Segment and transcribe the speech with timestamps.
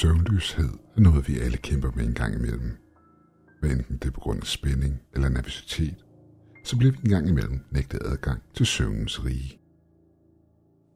[0.00, 2.76] Søvnløshed er noget, vi alle kæmper med en gang imellem.
[3.60, 6.04] Hvad enten det er på grund af spænding eller nervøsitet,
[6.64, 9.58] så bliver vi en gang imellem nægtet adgang til søvnens rige.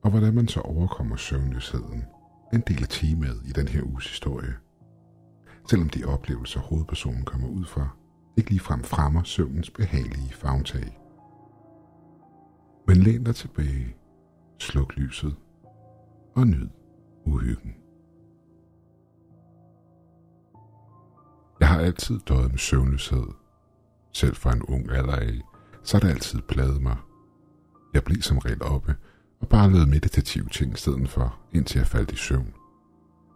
[0.03, 2.05] Og hvordan man så overkommer søvnløsheden,
[2.53, 4.55] er en del af temaet i den her uges historie.
[5.71, 7.89] Selvom de oplevelser, hovedpersonen kommer ud fra,
[8.37, 10.99] ikke ligefrem fremmer søvnens behagelige fagntag.
[12.87, 13.97] Men læn dig tilbage,
[14.59, 15.37] sluk lyset
[16.35, 16.69] og nyd
[17.27, 17.84] uhyggen.
[21.75, 23.27] Har altid døjet med søvnløshed.
[24.13, 25.41] Selv fra en ung alder af,
[25.83, 26.97] så har det altid pladet mig.
[27.95, 28.97] Jeg blev som regel oppe
[29.41, 32.55] og bare lavede meditative ting i stedet for, indtil jeg faldt i søvn.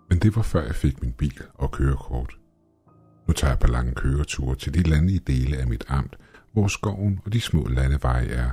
[0.08, 2.38] Men det var før jeg fik min bil og kørekort.
[3.28, 6.18] Nu tager jeg på lange køreture til de landlige dele af mit amt,
[6.52, 8.50] hvor skoven og de små landeveje er.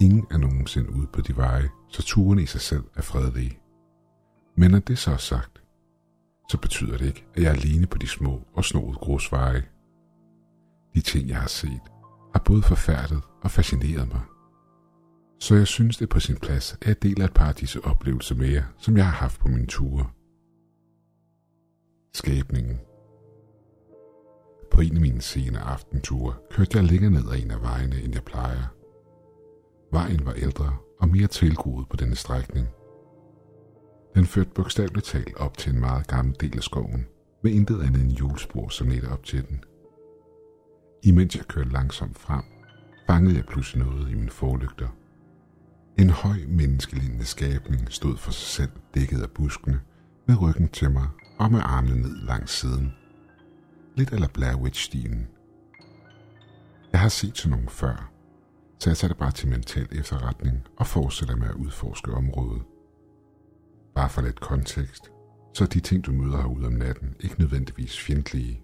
[0.00, 3.58] Ingen er nogensinde ude på de veje, så turen i sig selv er fredelige.
[4.56, 5.61] Men når det så er sagt,
[6.52, 9.64] så betyder det ikke, at jeg er alene på de små og snoede grusveje.
[10.94, 11.82] De ting, jeg har set,
[12.34, 14.20] har både forfærdet og fascineret mig.
[15.40, 17.84] Så jeg synes, det er på sin plads, at jeg deler et par af disse
[17.84, 20.06] oplevelser med jer, som jeg har haft på mine ture.
[22.14, 22.78] Skæbningen
[24.70, 28.14] På en af mine sene aftenture kørte jeg længere ned ad en af vejene, end
[28.14, 28.74] jeg plejer.
[29.92, 32.68] Vejen var ældre og mere tilgroet på denne strækning–
[34.14, 37.06] den førte bogstaveligt talt op til en meget gammel del af skoven,
[37.42, 39.64] med intet andet end julespor, som ledte op til den.
[41.02, 42.42] Imens jeg kørte langsomt frem,
[43.06, 44.88] fangede jeg pludselig noget i mine forlygter.
[45.98, 49.80] En høj menneskelignende skabning stod for sig selv dækket af buskene,
[50.26, 52.92] med ryggen til mig og med armene ned langs siden.
[53.96, 55.28] Lidt eller Blair Witch-stilen.
[56.92, 58.12] Jeg har set sådan nogen før,
[58.78, 62.62] så jeg tager det bare til mental efterretning og fortsætter med at udforske området.
[64.02, 65.12] Bare for lidt kontekst,
[65.54, 68.62] så er de ting, du møder herude om natten, ikke nødvendigvis fjendtlige.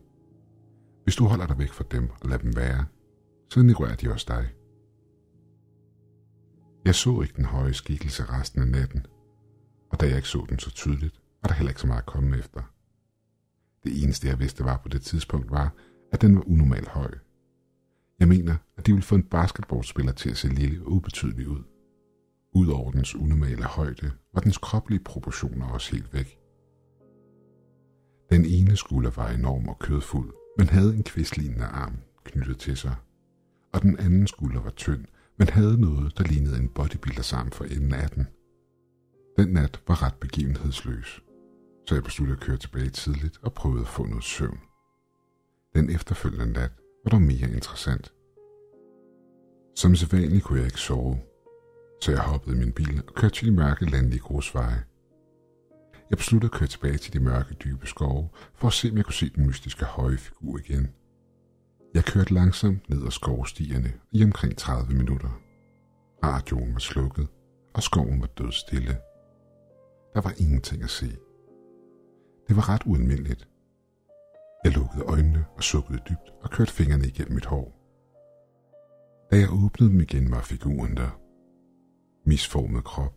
[1.04, 2.86] Hvis du holder dig væk fra dem og lader dem være,
[3.50, 4.48] så ignorerer de også dig.
[6.84, 9.06] Jeg så ikke den høje skikkelse resten af natten,
[9.90, 12.06] og da jeg ikke så den så tydeligt, var der heller ikke så meget at
[12.06, 12.62] komme efter.
[13.84, 15.74] Det eneste, jeg vidste var på det tidspunkt, var,
[16.12, 17.10] at den var unormalt høj.
[18.18, 21.62] Jeg mener, at de ville få en basketballspiller til at se lille og ubetydelig ud.
[22.54, 26.38] Udover dens unormale højde, var dens kroplige proportioner også helt væk.
[28.30, 32.94] Den ene skulder var enorm og kødfuld, men havde en kvistlignende arm knyttet til sig.
[33.72, 35.04] Og den anden skulder var tynd,
[35.38, 38.26] men havde noget, der lignede en bodybuilders arm for enden af den.
[39.38, 41.22] Den nat var ret begivenhedsløs,
[41.86, 44.60] så jeg besluttede at køre tilbage tidligt og prøvede at få noget søvn.
[45.74, 46.72] Den efterfølgende nat
[47.04, 48.12] var dog mere interessant.
[49.76, 51.18] Som sædvanligt kunne jeg ikke sove,
[52.00, 54.84] så jeg hoppede i min bil og kørte til de mørke landlige grusveje.
[56.10, 59.04] Jeg besluttede at køre tilbage til de mørke, dybe skove, for at se, om jeg
[59.04, 60.88] kunne se den mystiske høje figur igen.
[61.94, 65.40] Jeg kørte langsomt ned ad skovstierne i omkring 30 minutter.
[66.24, 67.28] Radioen var slukket,
[67.74, 68.98] og skoven var død stille.
[70.14, 71.16] Der var ingenting at se.
[72.48, 73.48] Det var ret ualmindeligt.
[74.64, 77.74] Jeg lukkede øjnene og sukkede dybt og kørte fingrene igennem mit hår.
[79.30, 81.17] Da jeg åbnede dem igen, var figuren der
[82.28, 83.14] misformet krop,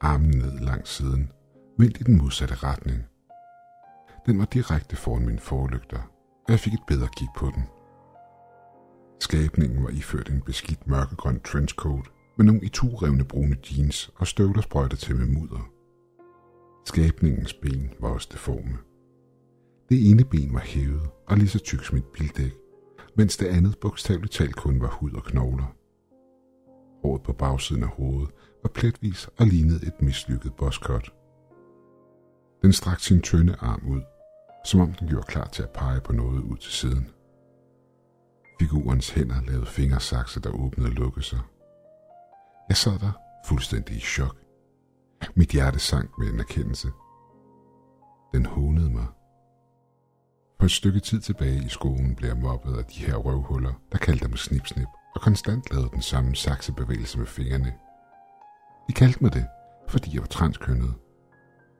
[0.00, 1.32] armen ned langs siden,
[1.78, 3.02] vendt i den modsatte retning.
[4.26, 5.98] Den var direkte foran mine forlygter,
[6.44, 7.64] og jeg fik et bedre kig på den.
[9.20, 12.04] Skabningen var iført en beskidt mørkegrøn trenchcoat
[12.36, 15.70] med nogle iturevne brune jeans og støvler sprøjtet til med mudder.
[16.86, 18.78] Skabningens ben var også deforme.
[19.88, 22.54] Det ene ben var hævet og lige så tyk som et bildæk,
[23.16, 25.76] mens det andet bogstaveligt talt kun var hud og knogler.
[27.04, 28.30] Håret på bagsiden af hovedet
[28.62, 31.12] var pletvis og lignede et mislykket boskot.
[32.62, 34.02] Den strakte sin tynde arm ud,
[34.64, 37.10] som om den gjorde klar til at pege på noget ud til siden.
[38.60, 41.40] Figurens hænder lavede fingersakse, der åbnede og lukkede sig.
[42.68, 43.12] Jeg sad der
[43.48, 44.36] fuldstændig i chok.
[45.34, 46.88] Mit hjerte sank med en erkendelse.
[48.34, 49.06] Den hånede mig.
[50.58, 53.98] For et stykke tid tilbage i skolen blev jeg mobbet af de her røvhuller, der
[53.98, 54.86] kaldte mig snipsnip.
[54.86, 57.74] -snip og konstant lavede den samme saksebevægelse med fingrene.
[58.88, 59.46] De kaldte mig det,
[59.88, 60.94] fordi jeg var transkønnet.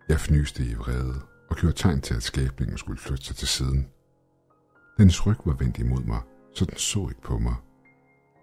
[0.09, 1.21] Jeg fnyste i vrede
[1.51, 3.89] og gjorde tegn til, at skabningen skulle flytte sig til siden.
[4.99, 6.21] Dens ryg var vendt imod mig,
[6.55, 7.55] så den så ikke på mig.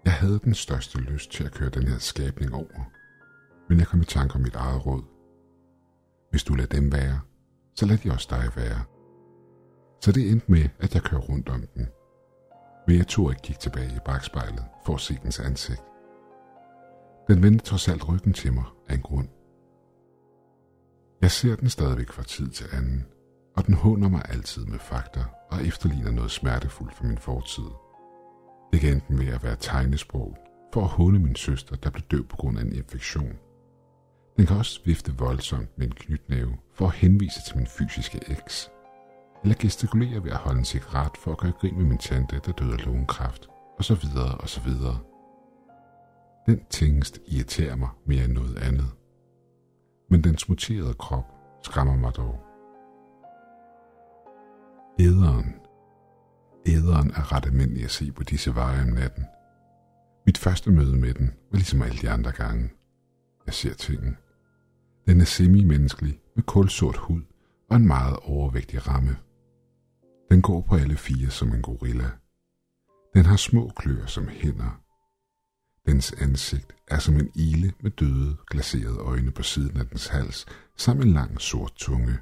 [0.04, 2.90] Jeg havde den største lyst til at køre den her skabning over,
[3.68, 5.02] men jeg kom i tanke om mit eget råd.
[6.30, 7.20] Hvis du lader dem være,
[7.74, 8.82] så lad de også dig være.
[10.00, 11.88] Så det endte med, at jeg kørte rundt om den–
[12.86, 15.82] men jeg tog ikke kigge tilbage i bagspejlet for at se dens ansigt.
[17.28, 19.28] Den vendte trods alt ryggen til mig af en grund.
[21.22, 23.06] Jeg ser den stadigvæk fra tid til anden,
[23.56, 27.70] og den hunder mig altid med fakta og efterligner noget smertefuldt fra min fortid.
[28.72, 30.36] Det kan enten være at være tegnesprog,
[30.72, 33.38] for at håne min søster, der blev død på grund af en infektion.
[34.36, 38.70] Den kan også vifte voldsomt med en knytnæve for at henvise til min fysiske eks.
[39.42, 42.52] Eller gestikulere ved at holde en cigaret for at gøre grin med min tante, der
[42.52, 43.48] døde af lungekræft,
[43.78, 44.98] og så videre og så videre.
[46.46, 48.90] Den tingest irriterer mig mere end noget andet.
[50.10, 51.24] Men den muterede krop
[51.62, 52.40] skræmmer mig dog.
[55.00, 55.54] Æderen.
[56.66, 59.24] Æderen er ret almindelig at se på disse veje om natten.
[60.26, 62.70] Mit første møde med den var ligesom alle de andre gange.
[63.46, 64.16] Jeg ser tingen.
[65.06, 67.20] Den er semi-menneskelig med kulsort hud
[67.70, 69.16] og en meget overvægtig ramme.
[70.32, 72.10] Den går på alle fire som en gorilla.
[73.14, 74.80] Den har små klør som hænder.
[75.86, 80.46] Dens ansigt er som en ile med døde, glaserede øjne på siden af dens hals,
[80.76, 82.18] samt en lang sort tunge.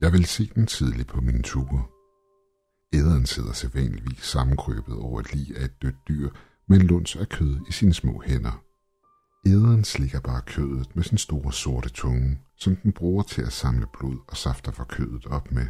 [0.00, 1.84] Jeg vil se den tidligt på mine ture.
[2.92, 6.30] Æderen sidder sædvanligvis sammenkrøbet over et lig af et dødt dyr
[6.68, 8.62] med en lunds af kød i sine små hænder.
[9.46, 13.86] Æderen slikker bare kødet med sin store sorte tunge, som den bruger til at samle
[13.98, 15.66] blod og safter fra kødet op med.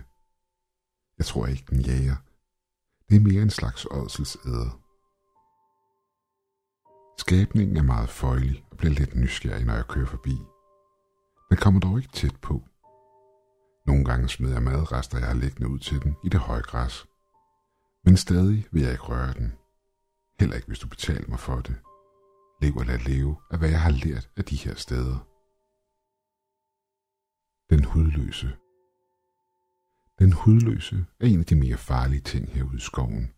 [1.18, 2.16] Jeg tror ikke, den jager.
[3.08, 4.80] Det er mere en slags ådselsæder.
[7.18, 10.36] Skabningen er meget føjelig og bliver lidt nysgerrig, når jeg kører forbi.
[11.50, 12.62] Den kommer dog ikke tæt på.
[13.86, 17.06] Nogle gange smider jeg madrester, jeg har liggende ud til den i det høje græs.
[18.04, 19.52] Men stadig vil jeg ikke røre den.
[20.40, 21.76] Heller ikke, hvis du betaler mig for det.
[22.62, 25.18] Lev og lad leve af, hvad jeg har lært af de her steder.
[27.70, 28.56] Den hudløse.
[30.18, 33.30] Den hudløse er en af de mere farlige ting herude i skoven.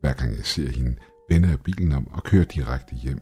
[0.00, 0.96] Hver gang jeg ser hende,
[1.30, 3.18] vender jeg bilen om og kører direkte hjem.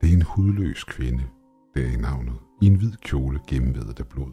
[0.00, 1.24] Det er en hudløs kvinde,
[1.74, 4.32] der er i navnet, i en hvid kjole gennemvædet af blod.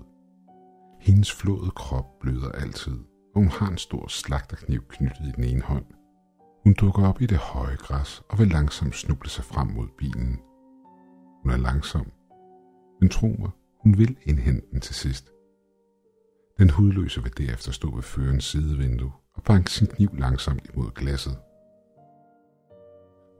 [0.99, 2.99] Hendes flåede krop bløder altid,
[3.35, 5.85] og hun har en stor slagterkniv knyttet i den ene hånd.
[6.63, 10.39] Hun dukker op i det høje græs og vil langsomt snuble sig frem mod bilen.
[11.41, 12.11] Hun er langsom,
[13.01, 13.49] men tro mig,
[13.83, 15.36] hun vil indhente den til sidst.
[16.59, 21.37] Den hudløse vil derefter stå ved førens sidevindue og banke sin kniv langsomt imod glasset.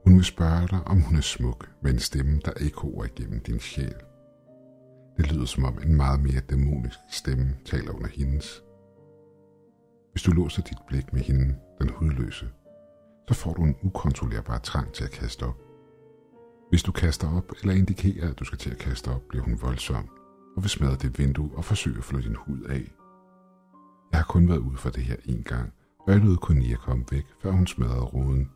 [0.04, 3.60] Hun vil spørge dig, om hun er smuk med en stemme, der ekkoer igennem din
[3.60, 3.94] sjæl.
[5.16, 8.62] Det lyder som om en meget mere dæmonisk stemme taler under hendes.
[10.12, 12.48] Hvis du låser dit blik med hende, den hudløse,
[13.28, 15.58] så får du en ukontrollerbar trang til at kaste op.
[16.70, 19.58] Hvis du kaster op eller indikerer, at du skal til at kaste op, bliver hun
[19.62, 20.08] voldsom
[20.56, 22.97] og vil smadre dit vindue og forsøge at flå din hud af.
[24.12, 27.04] Jeg har kun været ude for det her en gang, og jeg lød kun komme
[27.10, 28.50] væk, før hun smadrede ruden.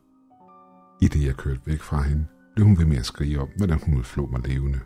[1.03, 3.79] I det jeg kørte væk fra hende, blev hun ved med at skrige om, hvordan
[3.85, 4.81] hun ville flå mig levende.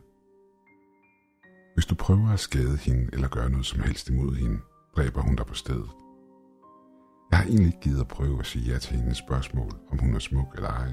[1.74, 4.58] Hvis du prøver at skade hende eller gøre noget som helst imod hende,
[4.96, 5.90] dræber hun dig på stedet.
[7.30, 10.14] Jeg har egentlig ikke givet at prøve at sige ja til hendes spørgsmål, om hun
[10.14, 10.92] er smuk eller ej.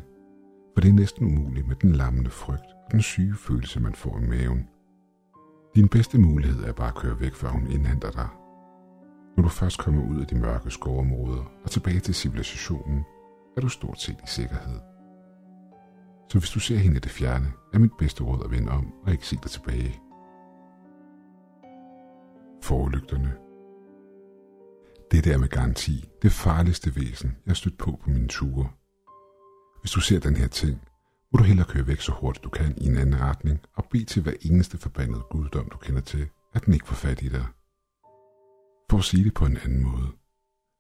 [0.74, 4.20] For det er næsten umuligt med den lammende frygt og den syge følelse, man får
[4.20, 4.68] i maven.
[5.76, 8.28] Din bedste mulighed er bare at køre væk, før hun indhenter dig.
[9.38, 13.04] Når du først kommer ud af de mørke skovområder og tilbage til civilisationen,
[13.58, 14.80] er du stort set i sikkerhed.
[16.30, 18.94] Så hvis du ser hende i det fjerne, er mit bedste råd at vende om
[19.06, 20.00] og ikke se dig tilbage.
[22.64, 23.34] Forlygterne
[25.14, 28.70] det er med garanti det farligste væsen, jeg har stødt på på mine ture.
[29.82, 30.82] Hvis du ser den her ting,
[31.32, 34.06] må du hellere køre væk så hurtigt du kan i en anden retning og bede
[34.06, 37.46] til hver eneste forbandede guddom, du kender til, at den ikke får fat i dig.
[38.94, 40.08] For at sige det på en anden måde,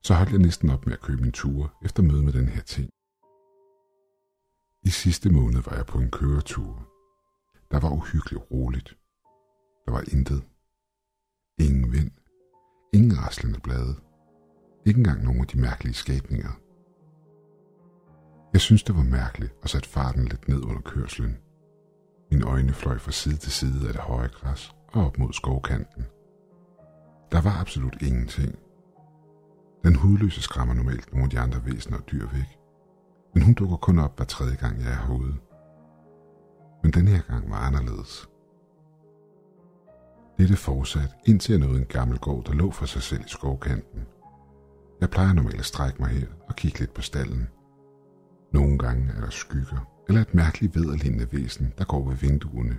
[0.04, 2.62] så holdt jeg næsten op med at købe min ture efter møde med den her
[2.62, 2.90] ting.
[4.86, 6.90] I sidste måned var jeg på en køretur.
[7.72, 8.98] Der var uhyggeligt roligt.
[9.86, 10.44] Der var intet.
[11.60, 12.12] Ingen vind.
[12.94, 13.96] Ingen raslende blade.
[14.86, 16.54] Ikke engang nogen af de mærkelige skabninger.
[18.54, 21.38] Jeg synes, det var mærkeligt og satte farten lidt ned under kørslen.
[22.32, 26.06] Mine øjne fløj fra side til side af det høje græs og op mod skovkanten.
[27.34, 28.56] Der var absolut ingenting.
[29.84, 32.60] Den hudløse skræmmer normalt nogle af de andre væsener og dyr væk.
[33.34, 35.36] Men hun dukker kun op hver tredje gang, jeg er herude.
[36.84, 38.30] Men den her gang var anderledes.
[40.38, 44.06] Dette fortsat, indtil jeg nåede en gammel gård, der lå for sig selv i skovkanten.
[45.02, 47.48] Jeg plejer normalt at strække mig her og kigge lidt på stallen.
[48.52, 52.78] Nogle gange er der skygger, eller et mærkeligt vederlignende væsen, der går ved vinduerne.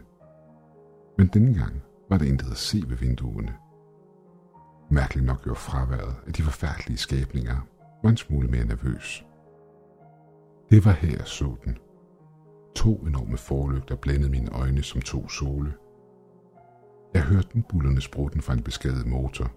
[1.18, 3.54] Men denne gang var det intet at se ved vinduerne.
[4.90, 7.56] Mærkeligt nok gjorde fraværet af de forfærdelige skabninger
[8.02, 9.24] var en smule mere nervøs.
[10.70, 11.78] Det var her, jeg så den.
[12.76, 15.74] To enorme forlygter blændede mine øjne som to sole.
[17.14, 19.50] Jeg hørte den bullerne sprutten fra en beskadiget motor.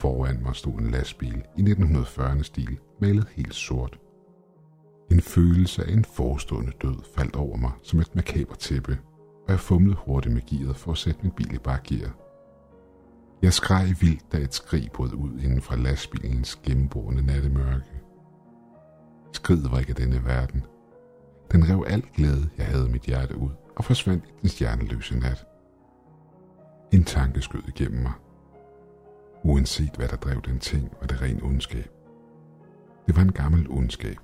[0.00, 3.98] Foran mig stod en lastbil i 1940'erne stil, malet helt sort.
[5.10, 8.98] En følelse af en forestående død faldt over mig som et makaber tæppe,
[9.46, 12.27] og jeg fumlede hurtigt med gearet for at sætte min bil i bakgear.
[13.42, 18.00] Jeg skreg vildt, da et skrig brød ud inden fra lastbilens gennemborende nattemørke.
[19.32, 20.64] Skridet var ikke af denne verden.
[21.52, 25.46] Den rev al glæde, jeg havde mit hjerte ud, og forsvandt i den stjerneløse nat.
[26.92, 28.12] En tanke skød igennem mig.
[29.44, 31.90] Uanset hvad der drev den ting, var det ren ondskab.
[33.06, 34.16] Det var en gammel ondskab.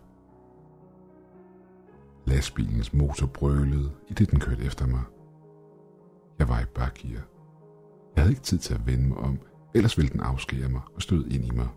[2.27, 5.03] Lastbilens motor brølede, i det den kørte efter mig.
[6.39, 7.34] Jeg var i bakgear.
[8.15, 9.39] Jeg havde ikke tid til at vende mig om,
[9.75, 11.69] ellers ville den afskære mig og støde ind i mig.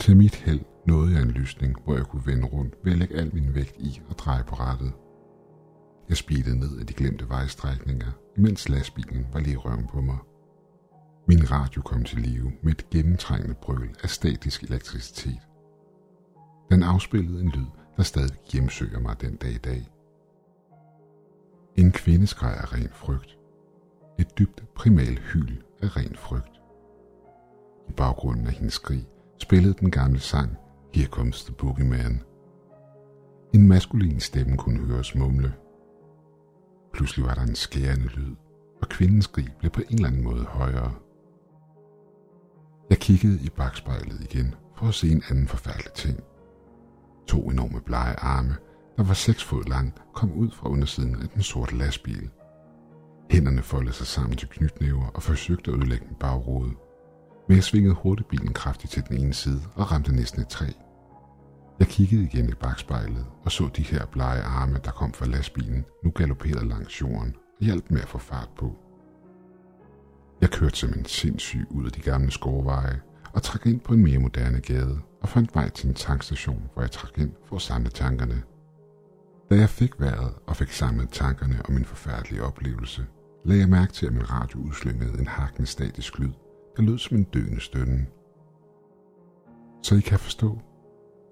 [0.00, 3.16] Til mit held nåede jeg en lysning, hvor jeg kunne vende rundt ved at lægge
[3.16, 4.92] al min vægt i og dreje på rattet.
[6.08, 10.18] Jeg speedede ned af de glemte vejstrækninger, imens lastbilen var lige røven på mig.
[11.28, 15.40] Min radio kom til live med et gennemtrængende brøl af statisk elektricitet.
[16.70, 19.88] Den afspillede en lyd, der stadig hjemsøger mig den dag i dag.
[21.76, 23.38] En kvinde skreg af ren frygt.
[24.18, 26.60] Et dybt primal hyl af ren frygt.
[27.88, 29.06] I baggrunden af hendes skrig
[29.38, 30.56] spillede den gamle sang
[30.94, 32.22] Here Comes the Boogeyman.
[33.54, 35.54] En maskulin stemme kunne høres mumle.
[36.92, 38.34] Pludselig var der en skærende lyd,
[38.82, 40.94] og kvindens skrig blev på en eller anden måde højere.
[42.90, 46.20] Jeg kiggede i bagspejlet igen for at se en anden forfærdelig ting.
[47.26, 48.56] To enorme blege arme,
[48.96, 52.30] der var seks fod lang, kom ud fra undersiden af den sorte lastbil.
[53.30, 56.70] Hænderne foldede sig sammen til knytnæver og forsøgte at ødelægge min bagrude.
[57.48, 60.66] Men jeg svingede hurtigt bilen kraftigt til den ene side og ramte næsten et træ.
[61.78, 65.84] Jeg kiggede igen i bagspejlet og så de her blege arme, der kom fra lastbilen,
[66.04, 68.76] nu galopperede langs jorden og hjalp med at få fart på.
[70.40, 73.00] Jeg kørte som en sindssyg ud af de gamle skovveje
[73.32, 76.82] og trak ind på en mere moderne gade og fandt vej til en tankstation, hvor
[76.82, 78.42] jeg trak ind for at samle tankerne.
[79.50, 83.06] Da jeg fik vejret og fik samlet tankerne om min forfærdelige oplevelse,
[83.44, 86.32] lagde jeg mærke til, at min radio udslyngede en hakkende statisk lyd,
[86.76, 88.06] der lød som en døende stønne.
[89.82, 90.60] Så I kan forstå,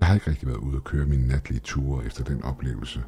[0.01, 3.05] jeg har ikke rigtig været ude at køre mine natlige ture efter den oplevelse.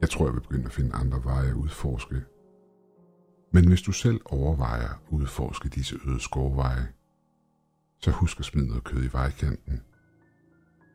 [0.00, 2.22] Jeg tror, jeg vil begynde at finde andre veje at udforske.
[3.52, 6.88] Men hvis du selv overvejer at udforske disse øde skovveje,
[7.98, 9.80] så husk at smide noget kød i vejkanten.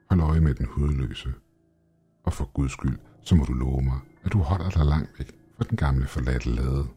[0.10, 1.34] Hold øje med den hudløse.
[2.26, 5.32] Og for guds skyld, så må du love mig, at du holder dig langt væk
[5.58, 6.88] fra den gamle forladte lade.